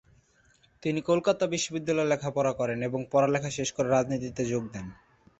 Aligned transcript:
তিনি 0.83 0.99
কলকাতা 1.01 1.43
বিশ্ববিদ্যালয়ে 1.47 2.11
লেখাপড়া 2.11 2.51
করেন 2.53 2.79
এবং 2.81 2.99
লেখাপড়া 3.05 3.49
শেষ 3.49 3.69
করে 3.71 3.87
রাজনীতিতে 3.89 4.43
যোগ 4.45 4.63
দেন। 4.73 4.85